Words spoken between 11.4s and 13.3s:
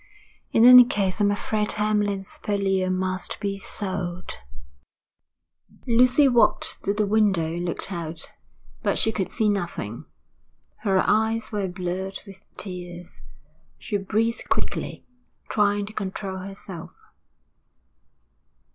were blurred with tears.